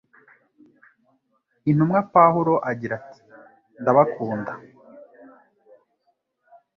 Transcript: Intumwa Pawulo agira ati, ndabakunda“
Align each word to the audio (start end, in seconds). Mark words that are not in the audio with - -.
Intumwa 1.69 1.99
Pawulo 2.13 2.53
agira 2.71 2.93
ati, 2.99 3.21
ndabakunda“ 3.81 4.51